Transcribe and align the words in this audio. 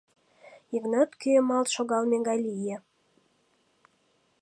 Йыгнат 0.73 1.11
кӱэмалт 1.21 1.67
шогалме 1.75 2.17
гай 2.27 2.39
лие. 2.49 2.75